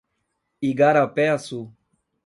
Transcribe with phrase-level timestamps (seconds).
[0.69, 1.61] Igarapé-Açu